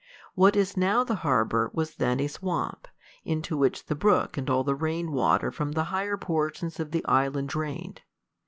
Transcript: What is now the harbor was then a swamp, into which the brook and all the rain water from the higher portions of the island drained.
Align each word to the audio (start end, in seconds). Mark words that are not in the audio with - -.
What 0.33 0.55
is 0.55 0.75
now 0.75 1.03
the 1.03 1.17
harbor 1.17 1.69
was 1.75 1.97
then 1.97 2.19
a 2.19 2.25
swamp, 2.27 2.87
into 3.23 3.55
which 3.55 3.85
the 3.85 3.93
brook 3.93 4.35
and 4.35 4.49
all 4.49 4.63
the 4.63 4.73
rain 4.73 5.11
water 5.11 5.51
from 5.51 5.73
the 5.73 5.83
higher 5.93 6.17
portions 6.17 6.79
of 6.79 6.89
the 6.89 7.05
island 7.05 7.49
drained. 7.49 8.01